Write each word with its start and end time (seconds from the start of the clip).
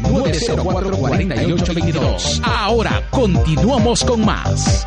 562-904-4822. 0.04 2.42
Ahora 2.44 3.02
continuamos 3.10 4.04
con 4.04 4.24
más. 4.24 4.86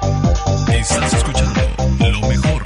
Estás 0.73 1.15
escuchando 1.15 1.61
lo 1.99 2.21
mejor 2.29 2.63